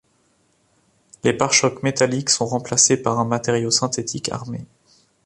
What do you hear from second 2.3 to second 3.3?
sont remplacés par un